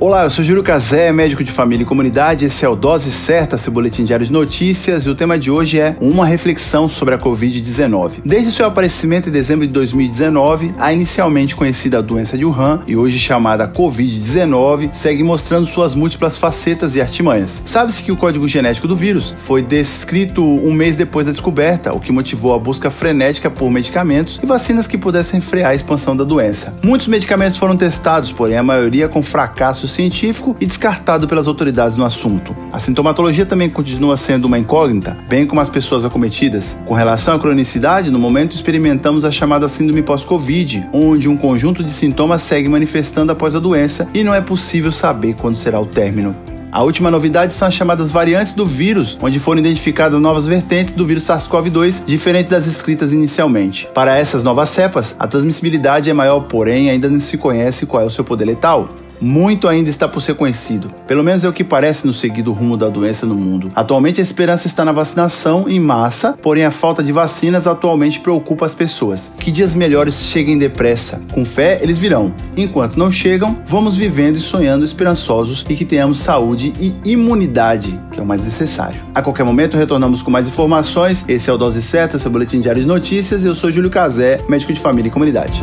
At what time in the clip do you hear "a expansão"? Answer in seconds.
25.72-26.16